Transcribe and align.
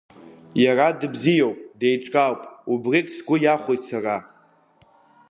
Иара 0.63 0.87
дыбзиоуп, 0.99 1.59
деиҿкаауп, 1.79 2.41
убригь 2.71 3.09
сгәы 3.15 3.35
иахәоит 3.39 3.81
сара. 3.89 4.15